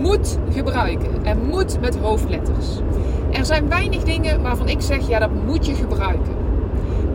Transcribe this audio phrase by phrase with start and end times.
[0.00, 1.24] moet gebruiken.
[1.24, 2.66] En moet met hoofdletters.
[3.32, 6.34] Er zijn weinig dingen waarvan ik zeg, ja, dat moet je gebruiken.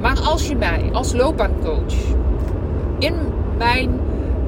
[0.01, 1.93] Maar als je mij als loopbaancoach
[2.99, 3.13] in
[3.57, 3.89] mijn,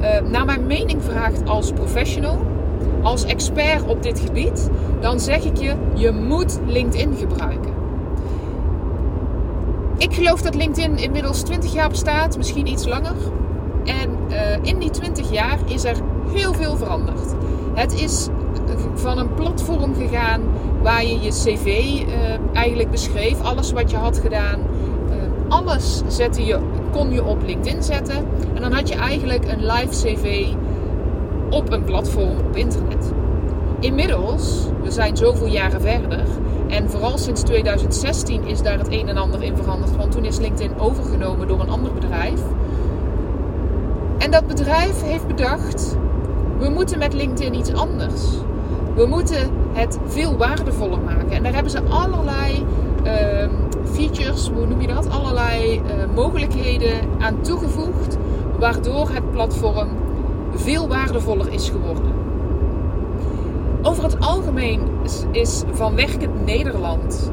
[0.02, 2.38] uh, naar mijn mening vraagt als professional,
[3.02, 4.70] als expert op dit gebied,
[5.00, 7.74] dan zeg ik je, je moet LinkedIn gebruiken.
[9.98, 13.16] Ik geloof dat LinkedIn inmiddels 20 jaar bestaat, misschien iets langer.
[13.84, 15.96] En uh, in die 20 jaar is er
[16.34, 17.36] heel veel veranderd.
[17.74, 18.28] Het is
[18.94, 20.42] van een platform gegaan
[20.82, 22.14] waar je je cv uh,
[22.54, 23.42] eigenlijk beschreef.
[23.42, 24.60] Alles wat je had gedaan.
[24.60, 25.16] Uh,
[25.48, 26.60] alles zette je,
[26.92, 28.26] kon je op LinkedIn zetten.
[28.54, 30.46] En dan had je eigenlijk een live cv
[31.50, 33.12] op een platform op internet.
[33.80, 36.24] Inmiddels, we zijn zoveel jaren verder.
[36.68, 39.96] En vooral sinds 2016 is daar het een en ander in veranderd.
[39.96, 42.42] Want toen is LinkedIn overgenomen door een ander bedrijf.
[44.18, 45.98] En dat bedrijf heeft bedacht
[46.60, 48.22] we moeten met LinkedIn iets anders.
[48.96, 51.32] We moeten het veel waardevoller maken.
[51.32, 52.66] En daar hebben ze allerlei
[53.06, 53.48] uh,
[53.84, 55.10] features, hoe noem je dat?
[55.10, 58.18] Allerlei uh, mogelijkheden aan toegevoegd.
[58.60, 59.90] Waardoor het platform
[60.56, 62.12] veel waardevoller is geworden.
[63.82, 67.32] Over het algemeen is, is van Werkend Nederland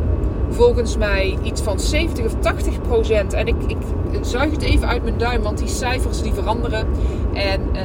[0.51, 3.33] volgens mij iets van 70 of 80 procent.
[3.33, 3.77] En ik, ik
[4.21, 6.87] zuig het even uit mijn duim, want die cijfers die veranderen.
[7.33, 7.81] En uh,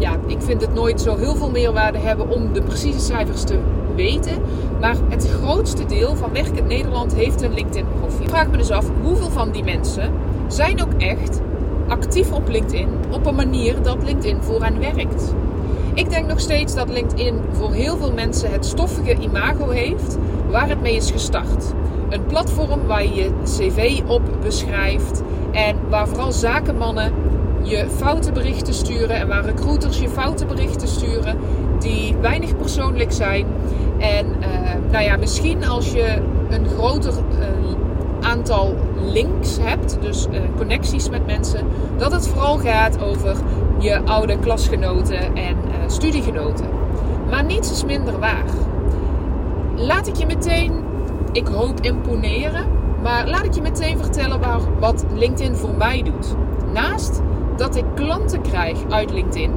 [0.00, 3.58] ja, ik vind het nooit zo heel veel meerwaarde hebben om de precieze cijfers te
[3.96, 4.42] weten.
[4.80, 8.28] Maar het grootste deel van Werkend Nederland heeft een LinkedIn-profiel.
[8.28, 10.12] Vraag me dus af, hoeveel van die mensen
[10.46, 11.40] zijn ook echt
[11.88, 15.34] actief op LinkedIn op een manier dat LinkedIn voor hen werkt?
[15.94, 20.18] Ik denk nog steeds dat LinkedIn voor heel veel mensen het stoffige imago heeft
[20.50, 21.72] waar het mee is gestart.
[22.08, 25.22] Een platform waar je je cv op beschrijft
[25.52, 27.12] en waar vooral zakenmannen
[27.62, 31.38] je foute berichten sturen en waar recruiters je foute berichten sturen
[31.78, 33.46] die weinig persoonlijk zijn.
[33.98, 37.46] En uh, nou ja, misschien als je een groter uh,
[38.20, 38.76] aantal
[39.12, 41.66] links hebt, dus uh, connecties met mensen,
[41.96, 43.36] dat het vooral gaat over
[43.78, 45.56] je oude klasgenoten en
[45.86, 46.66] studiegenoten.
[47.30, 48.44] Maar niets is minder waar.
[49.76, 50.72] Laat ik je meteen,
[51.32, 52.64] ik hoop imponeren,
[53.02, 56.34] maar laat ik je meteen vertellen waar, wat LinkedIn voor mij doet.
[56.72, 57.20] Naast
[57.60, 59.52] dat ik klanten krijg uit LinkedIn,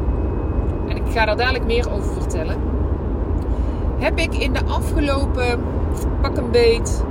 [0.87, 2.57] en ik ga daar dadelijk meer over vertellen,
[3.97, 5.59] heb ik in de afgelopen
[6.21, 7.03] pak een beet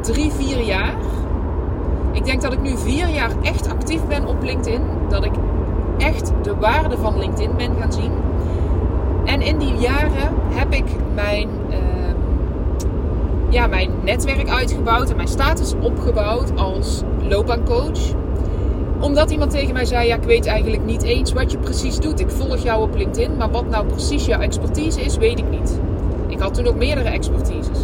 [0.00, 0.94] drie, vier jaar.
[2.12, 4.82] Ik denk dat ik nu vier jaar echt actief ben op LinkedIn.
[5.08, 5.32] Dat ik
[5.98, 8.12] echt de waarde van LinkedIn ben gaan zien.
[9.24, 11.76] En in die jaren heb ik mijn, uh,
[13.48, 18.14] ja, mijn netwerk uitgebouwd en mijn status opgebouwd als loopbaancoach
[19.00, 22.20] omdat iemand tegen mij zei: Ja, ik weet eigenlijk niet eens wat je precies doet.
[22.20, 25.80] Ik volg jou op LinkedIn, maar wat nou precies jouw expertise is, weet ik niet.
[26.26, 27.78] Ik had toen ook meerdere expertises.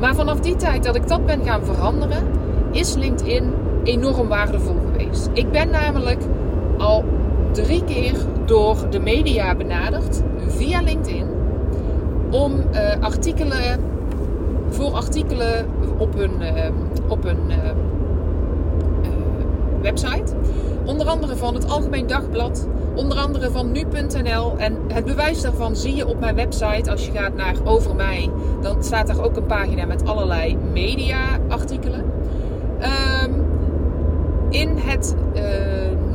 [0.00, 2.26] Maar vanaf die tijd dat ik dat ben gaan veranderen,
[2.70, 3.52] is LinkedIn
[3.84, 5.30] enorm waardevol geweest.
[5.32, 6.22] Ik ben namelijk
[6.78, 7.04] al
[7.52, 8.14] drie keer
[8.44, 11.26] door de media benaderd via LinkedIn
[12.30, 13.80] om uh, artikelen
[14.68, 15.66] voor artikelen
[15.98, 16.48] op hun, uh,
[17.08, 17.56] op hun uh,
[19.82, 20.34] website.
[20.84, 24.56] Onder andere van het Algemeen Dagblad, onder andere van nu.nl.
[24.56, 26.90] En het bewijs daarvan zie je op mijn website.
[26.90, 32.04] Als je gaat naar Over mij, dan staat daar ook een pagina met allerlei media-artikelen.
[33.24, 33.44] Um,
[34.50, 35.40] in het uh,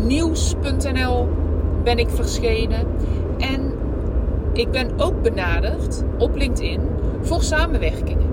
[0.06, 1.28] nieuws.nl
[1.84, 2.86] ben ik verschenen.
[3.38, 3.74] En
[4.54, 6.82] ik ben ook benaderd op LinkedIn
[7.22, 8.28] voor samenwerkingen.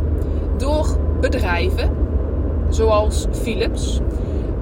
[0.57, 1.91] Door bedrijven
[2.69, 4.01] zoals Philips,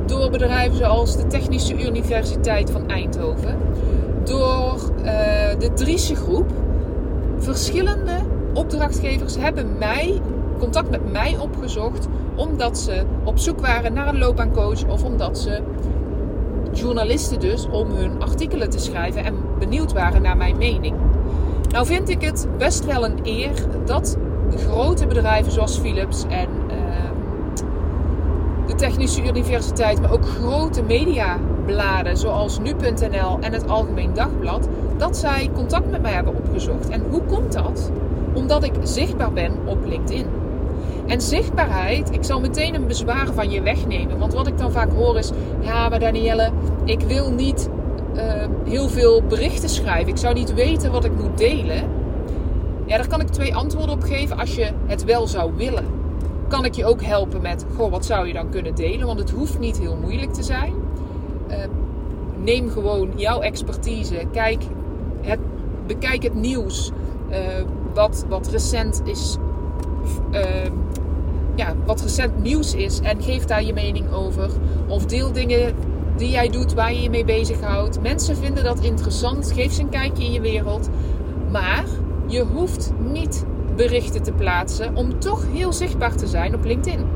[0.07, 3.59] door bedrijven zoals de Technische Universiteit van Eindhoven,
[4.25, 5.05] door uh,
[5.59, 6.51] de Driese Groep.
[7.39, 8.19] Verschillende
[8.55, 10.21] opdrachtgevers hebben mij,
[10.59, 15.61] contact met mij opgezocht omdat ze op zoek waren naar een loopbaancoach of omdat ze
[16.73, 20.97] journalisten dus om hun artikelen te schrijven en benieuwd waren naar mijn mening.
[21.69, 24.17] Nou vind ik het best wel een eer dat
[24.57, 26.49] grote bedrijven zoals Philips en
[28.73, 35.51] de Technische Universiteit, maar ook grote mediabladen zoals nu.nl en het Algemeen Dagblad, dat zij
[35.55, 36.89] contact met mij hebben opgezocht.
[36.89, 37.91] En hoe komt dat?
[38.35, 40.27] Omdat ik zichtbaar ben op LinkedIn.
[41.07, 44.19] En zichtbaarheid, ik zal meteen een bezwaar van je wegnemen.
[44.19, 45.31] Want wat ik dan vaak hoor is:
[45.61, 46.51] ja, maar Danielle,
[46.85, 47.69] ik wil niet
[48.15, 48.23] uh,
[48.65, 50.09] heel veel berichten schrijven.
[50.09, 51.85] Ik zou niet weten wat ik moet delen.
[52.87, 56.02] Ja, daar kan ik twee antwoorden op geven als je het wel zou willen.
[56.53, 59.07] Kan ik je ook helpen met: goh, wat zou je dan kunnen delen?
[59.07, 60.75] Want het hoeft niet heel moeilijk te zijn.
[61.51, 61.57] Uh,
[62.45, 64.27] neem gewoon jouw expertise.
[64.33, 64.63] Kijk,
[65.21, 65.39] het,
[65.87, 66.91] bekijk het nieuws.
[67.31, 67.37] Uh,
[67.95, 69.37] wat, wat recent is
[70.31, 70.73] ehm,
[71.55, 74.51] ja, wat recent nieuws is en geef daar je mening over.
[74.89, 75.75] Of deel dingen
[76.17, 78.03] die jij doet waar je je mee bezighoudt.
[78.03, 79.53] Mensen vinden dat interessant.
[79.53, 80.89] Geef ze een kijkje in je wereld.
[81.51, 81.85] Maar
[82.27, 83.45] je hoeft niet
[83.77, 87.07] berichten te plaatsen om toch heel zichtbaar te zijn op LinkedIn.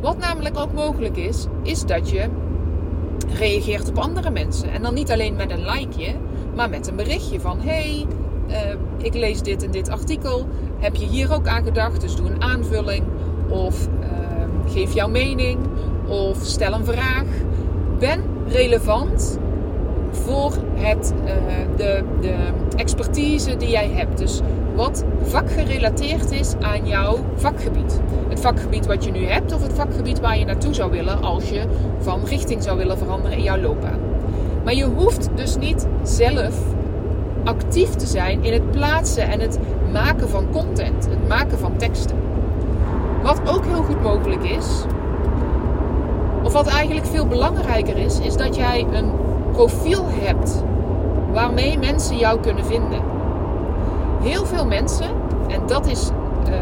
[0.00, 2.28] Wat namelijk ook mogelijk is, is dat je
[3.38, 4.70] reageert op andere mensen.
[4.70, 6.14] En dan niet alleen met een likeje,
[6.54, 8.06] maar met een berichtje van: hey,
[8.48, 8.56] uh,
[8.96, 10.46] ik lees dit en dit artikel.
[10.78, 12.00] Heb je hier ook aan gedacht?
[12.00, 13.04] Dus doe een aanvulling.
[13.48, 15.58] Of uh, geef jouw mening.
[16.06, 17.24] Of stel een vraag.
[17.98, 19.38] Ben relevant
[20.10, 21.30] voor het, uh,
[21.76, 22.34] de, de
[22.76, 24.18] expertise die jij hebt.
[24.18, 24.40] Dus
[24.74, 28.00] wat vakgerelateerd is aan jouw vakgebied.
[28.28, 31.48] Het vakgebied wat je nu hebt of het vakgebied waar je naartoe zou willen als
[31.48, 31.62] je
[31.98, 33.98] van richting zou willen veranderen in jouw loopbaan.
[34.64, 36.54] Maar je hoeft dus niet zelf
[37.44, 39.58] actief te zijn in het plaatsen en het
[39.92, 42.16] maken van content, het maken van teksten.
[43.22, 44.84] Wat ook heel goed mogelijk is,
[46.42, 49.10] of wat eigenlijk veel belangrijker is, is dat jij een
[49.52, 50.62] profiel hebt
[51.32, 53.13] waarmee mensen jou kunnen vinden.
[54.24, 55.10] Heel veel mensen,
[55.48, 56.54] en dat is uh,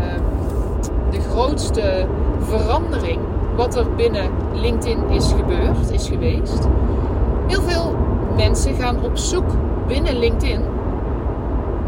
[1.11, 2.07] de grootste
[2.39, 3.19] verandering
[3.57, 6.69] wat er binnen LinkedIn is gebeurd, is geweest.
[7.47, 7.97] Heel veel
[8.37, 9.45] mensen gaan op zoek
[9.87, 10.61] binnen LinkedIn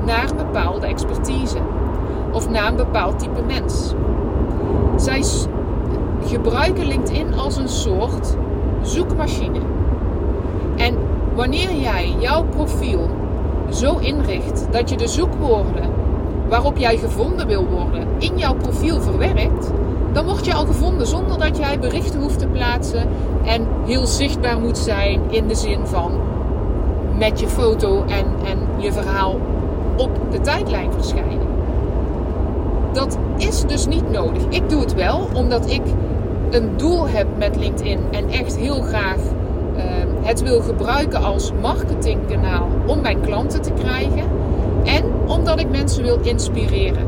[0.05, 1.59] naar bepaalde expertise
[2.33, 3.95] of naar een bepaald type mens.
[4.97, 5.25] Zij
[6.27, 8.37] gebruiken LinkedIn als een soort
[8.83, 9.61] zoekmachine.
[10.77, 10.97] En
[11.35, 13.09] wanneer jij jouw profiel
[13.75, 15.91] zo inricht dat je de zoekwoorden
[16.49, 19.71] waarop jij gevonden wil worden in jouw profiel verwerkt,
[20.13, 23.09] dan word je al gevonden zonder dat jij berichten hoeft te plaatsen
[23.45, 26.13] en heel zichtbaar moet zijn in de zin van
[27.19, 29.41] met je foto en, en je verhaal
[29.97, 31.47] op de tijdlijn verschijnen.
[32.93, 34.43] Dat is dus niet nodig.
[34.49, 35.83] Ik doe het wel omdat ik
[36.51, 39.19] een doel heb met LinkedIn en echt heel graag
[40.25, 44.25] het wil gebruiken als marketingkanaal om mijn klanten te krijgen
[44.85, 47.07] en omdat ik mensen wil inspireren.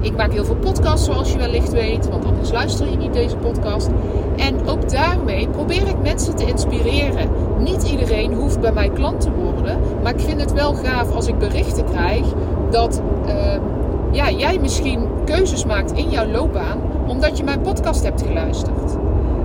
[0.00, 3.36] Ik maak heel veel podcasts, zoals je wellicht weet, want anders luister je niet deze
[3.36, 3.90] podcast.
[4.36, 7.28] En ook daarmee probeer ik mensen te inspireren.
[7.58, 11.26] Niet iedereen hoeft bij mij klant te worden, maar ik vind het wel gaaf als
[11.26, 12.26] ik berichten krijg
[12.70, 13.34] dat uh,
[14.10, 19.03] ja, jij misschien keuzes maakt in jouw loopbaan omdat je mijn podcast hebt geluisterd.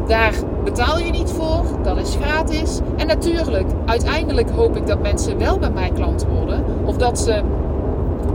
[0.09, 0.33] Daar
[0.63, 2.79] betaal je niet voor, dat is gratis.
[2.97, 6.63] En natuurlijk, uiteindelijk hoop ik dat mensen wel bij mij klant worden.
[6.85, 7.41] Of dat ze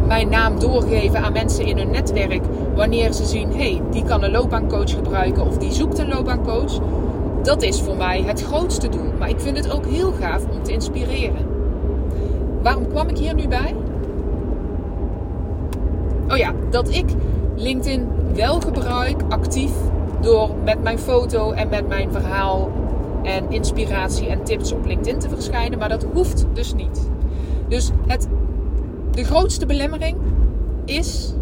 [0.07, 2.43] mijn naam doorgeven aan mensen in hun netwerk
[2.75, 6.79] wanneer ze zien, hé, hey, die kan een loopbaancoach gebruiken of die zoekt een loopbaancoach.
[7.43, 9.13] Dat is voor mij het grootste doel.
[9.19, 11.47] Maar ik vind het ook heel gaaf om te inspireren.
[12.63, 13.75] Waarom kwam ik hier nu bij?
[16.31, 17.07] Oh ja, dat ik
[17.57, 19.73] LinkedIn wel gebruik actief
[20.25, 22.71] door met mijn foto en met mijn verhaal
[23.23, 25.79] en inspiratie en tips op LinkedIn te verschijnen.
[25.79, 27.11] Maar dat hoeft dus niet.
[27.69, 28.29] Dus het,
[29.11, 30.17] de grootste belemmering
[30.85, 31.35] is: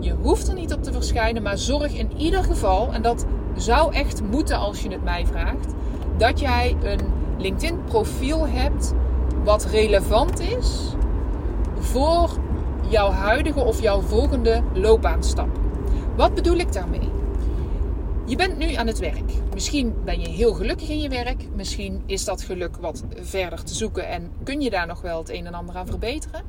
[0.00, 3.94] je hoeft er niet op te verschijnen, maar zorg in ieder geval, en dat zou
[3.94, 5.74] echt moeten als je het mij vraagt,
[6.16, 7.00] dat jij een
[7.38, 8.94] LinkedIn-profiel hebt
[9.44, 10.94] wat relevant is
[11.78, 12.30] voor
[12.88, 15.48] jouw huidige of jouw volgende loopbaanstap.
[16.16, 17.11] Wat bedoel ik daarmee?
[18.26, 19.32] Je bent nu aan het werk.
[19.52, 21.48] Misschien ben je heel gelukkig in je werk.
[21.54, 25.30] Misschien is dat geluk wat verder te zoeken en kun je daar nog wel het
[25.30, 26.42] een en ander aan verbeteren.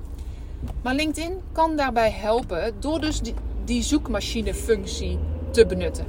[0.81, 3.21] Maar LinkedIn kan daarbij helpen door dus
[3.65, 5.19] die, zoekmachine-functie
[5.51, 6.05] te benutten.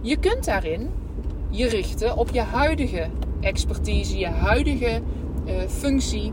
[0.00, 0.90] Je kunt daarin
[1.50, 3.06] je richten op je huidige
[3.40, 5.00] expertise, je huidige
[5.46, 6.32] uh, functie.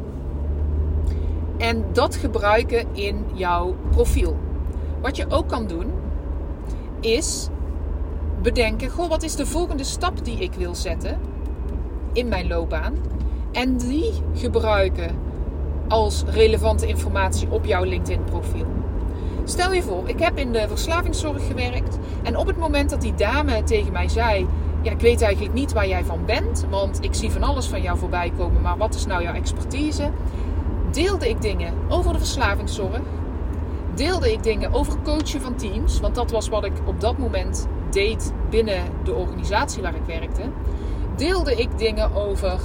[1.58, 4.38] En dat gebruiken in jouw profiel.
[5.02, 5.92] Wat je ook kan doen,
[7.00, 7.48] is
[8.42, 11.20] bedenken: goh, wat is de volgende stap die ik wil zetten
[12.14, 12.94] in mijn loopbaan?
[13.52, 15.16] En die gebruiken
[15.88, 18.68] als relevante informatie op jouw LinkedIn-profiel.
[19.44, 23.16] Stel je voor, ik heb in de verslavingszorg gewerkt en op het moment dat die
[23.16, 24.48] dame tegen mij zei:
[24.82, 27.82] Ja, ik weet eigenlijk niet waar jij van bent, want ik zie van alles van
[27.82, 30.12] jou voorbij komen, maar wat is nou jouw expertise?
[30.92, 33.00] deelde ik dingen over de verslavingszorg.
[34.00, 36.00] Deelde ik dingen over coachen van teams.
[36.00, 40.42] Want dat was wat ik op dat moment deed binnen de organisatie waar ik werkte.
[41.16, 42.60] Deelde ik dingen over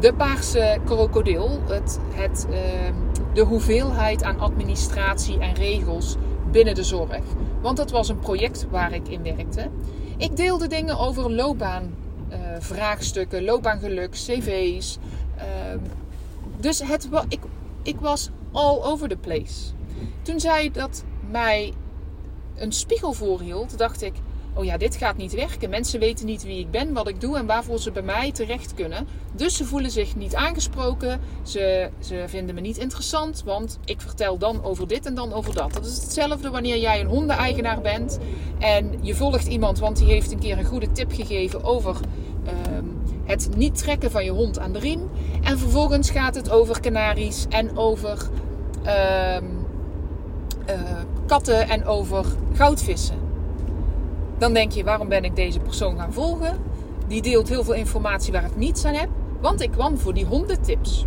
[0.00, 1.60] de paarse krokodil.
[1.66, 2.92] Het, het, ehm,
[3.32, 6.16] de hoeveelheid aan administratie en regels
[6.50, 7.22] binnen de zorg.
[7.60, 9.68] Want dat was een project waar ik in werkte.
[10.16, 14.98] Ik deelde dingen over loopbaanvraagstukken, uh, loopbaangeluk, cv's.
[15.36, 15.78] Ehm,
[16.56, 17.40] dus het, ik,
[17.82, 19.72] ik was all over the place.
[20.22, 21.72] Toen zij dat mij
[22.56, 24.12] een spiegel voorhield, dacht ik:
[24.54, 25.70] oh ja, dit gaat niet werken.
[25.70, 28.74] Mensen weten niet wie ik ben, wat ik doe en waarvoor ze bij mij terecht
[28.74, 29.06] kunnen.
[29.32, 31.20] Dus ze voelen zich niet aangesproken.
[31.42, 35.54] Ze, ze vinden me niet interessant, want ik vertel dan over dit en dan over
[35.54, 35.72] dat.
[35.72, 38.18] Dat is hetzelfde wanneer jij een hondeneigenaar bent
[38.58, 41.96] en je volgt iemand, want die heeft een keer een goede tip gegeven over.
[42.44, 42.84] Ehm,
[43.24, 45.10] het niet trekken van je hond aan de riem.
[45.42, 48.28] En vervolgens gaat het over kanaries en over
[48.82, 49.44] ehm,
[50.66, 50.80] eh,
[51.26, 53.16] katten en over goudvissen.
[54.38, 56.58] Dan denk je, waarom ben ik deze persoon gaan volgen?
[57.06, 59.08] Die deelt heel veel informatie waar ik niets aan heb.
[59.40, 61.06] Want ik kwam voor die hondentips.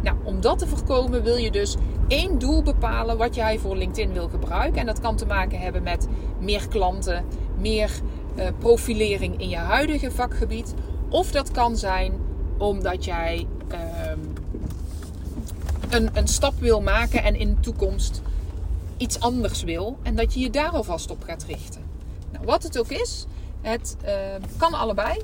[0.00, 1.76] Nou, om dat te voorkomen wil je dus
[2.08, 4.80] één doel bepalen wat jij voor LinkedIn wil gebruiken.
[4.80, 7.24] En dat kan te maken hebben met meer klanten,
[7.58, 7.90] meer
[8.36, 10.74] uh, profilering in je huidige vakgebied.
[11.08, 12.12] Of dat kan zijn
[12.58, 13.78] omdat jij uh,
[15.88, 18.22] een, een stap wil maken en in de toekomst
[19.00, 19.98] iets anders wil.
[20.02, 21.82] En dat je je daar alvast op gaat richten.
[22.32, 23.26] Nou, wat het ook is,
[23.60, 24.10] het uh,
[24.56, 25.20] kan allebei.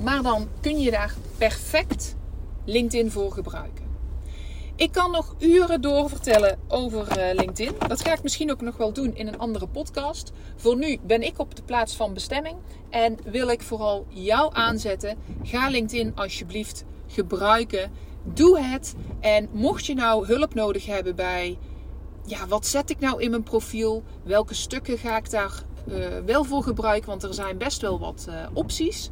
[0.00, 2.16] Maar dan kun je daar perfect
[2.64, 3.84] LinkedIn voor gebruiken.
[4.76, 7.72] Ik kan nog uren door vertellen over uh, LinkedIn.
[7.88, 10.32] Dat ga ik misschien ook nog wel doen in een andere podcast.
[10.56, 12.56] Voor nu ben ik op de plaats van bestemming
[12.90, 15.16] en wil ik vooral jou aanzetten.
[15.42, 17.90] Ga LinkedIn alsjeblieft gebruiken.
[18.22, 18.94] Doe het.
[19.20, 21.58] En mocht je nou hulp nodig hebben bij
[22.24, 24.02] ja, wat zet ik nou in mijn profiel?
[24.22, 27.08] Welke stukken ga ik daar uh, wel voor gebruiken?
[27.08, 29.10] Want er zijn best wel wat uh, opties.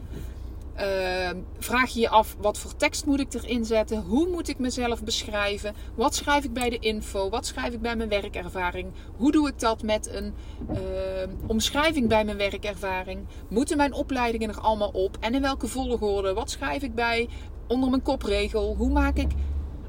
[0.77, 4.03] Uh, vraag je je af wat voor tekst moet ik erin zetten?
[4.03, 5.75] Hoe moet ik mezelf beschrijven?
[5.95, 7.31] Wat schrijf ik bij de info?
[7.31, 8.93] Wat schrijf ik bij mijn werkervaring?
[9.17, 10.35] Hoe doe ik dat met een
[10.69, 13.27] ehm, omschrijving bij mijn werkervaring?
[13.49, 15.17] Moeten mijn opleidingen er allemaal op?
[15.21, 16.35] En in welke volgorde?
[16.35, 17.29] Wat schrijf ik bij
[17.67, 18.75] onder mijn kopregel?
[18.77, 19.31] Hoe maak ik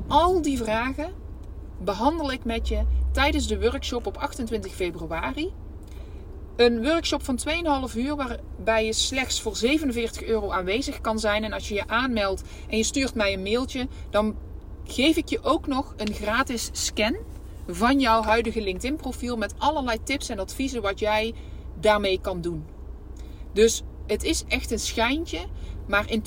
[0.07, 1.11] al die vragen?
[1.83, 5.53] Behandel ik met je tijdens de workshop op 28 februari.
[6.55, 7.39] Een workshop van
[7.89, 11.43] 2,5 uur waarbij je slechts voor 47 euro aanwezig kan zijn.
[11.43, 14.35] En als je je aanmeldt en je stuurt mij een mailtje, dan
[14.83, 17.15] geef ik je ook nog een gratis scan
[17.67, 21.33] van jouw huidige LinkedIn profiel met allerlei tips en adviezen wat jij
[21.79, 22.65] daarmee kan doen.
[23.53, 25.39] Dus het is echt een schijntje.
[25.87, 26.23] Maar in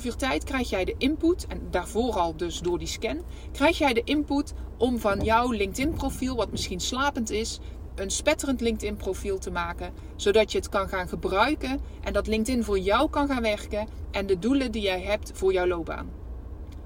[0.00, 3.22] 2,5 uur tijd krijg jij de input, en daarvoor al dus door die scan,
[3.52, 7.60] krijg jij de input om van jouw LinkedIn-profiel, wat misschien slapend is,
[7.94, 12.78] een spetterend LinkedIn-profiel te maken, zodat je het kan gaan gebruiken en dat LinkedIn voor
[12.78, 16.10] jou kan gaan werken en de doelen die jij hebt voor jouw loopbaan.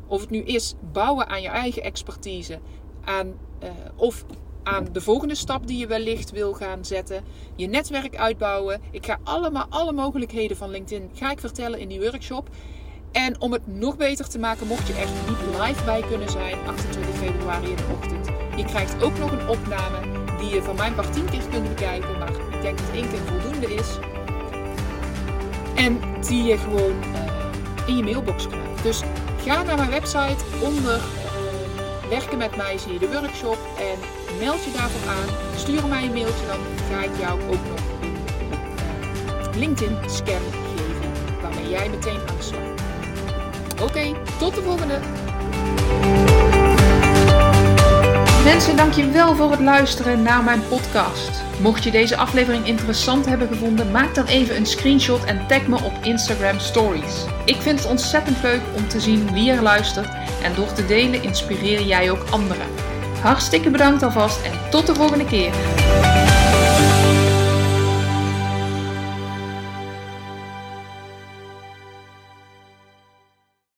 [0.06, 2.58] Of het nu is bouwen aan je eigen expertise,
[3.04, 4.24] aan, uh, of
[4.62, 7.24] aan de volgende stap die je wellicht wil gaan zetten.
[7.56, 8.80] Je netwerk uitbouwen.
[8.90, 12.48] Ik ga allemaal alle mogelijkheden van LinkedIn ga ik vertellen in die workshop.
[13.12, 16.58] En om het nog beter te maken, mocht je er niet live bij kunnen zijn,
[16.66, 18.26] 28 februari in de ochtend.
[18.56, 19.98] Je krijgt ook nog een opname
[20.38, 22.18] die je van mijn part 10 keer kunt bekijken.
[22.18, 23.98] Maar ik denk dat één keer voldoende is.
[25.74, 28.82] En die je gewoon uh, in je mailbox krijgt.
[28.82, 29.02] Dus
[29.44, 31.00] ga naar mijn website onder
[32.08, 35.28] werken met mij zie je de workshop en meld je daarvoor aan.
[35.56, 36.58] Stuur mij een mailtje, dan
[36.90, 37.80] ga ik jou ook nog
[39.56, 40.42] LinkedIn scan
[40.76, 42.38] geven waarmee jij meteen aan
[43.82, 44.98] Oké, tot de volgende!
[48.44, 51.30] Mensen, dankjewel voor het luisteren naar mijn podcast.
[51.60, 55.76] Mocht je deze aflevering interessant hebben gevonden, maak dan even een screenshot en tag me
[55.76, 57.24] op Instagram Stories.
[57.44, 60.08] Ik vind het ontzettend leuk om te zien wie er luistert
[60.42, 62.89] en door te delen inspireer jij ook anderen.
[63.22, 65.52] Hartstikke bedankt alvast en tot de volgende keer.